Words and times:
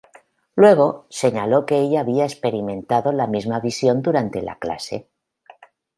Luego, 0.55 0.87
señaló 1.11 1.67
que 1.67 1.77
ella 1.77 1.99
había 1.99 2.25
experimentado 2.25 3.11
la 3.11 3.27
misma 3.27 3.59
visión 3.59 4.01
durante 4.01 4.41
la 4.41 4.57
clase. 4.57 5.07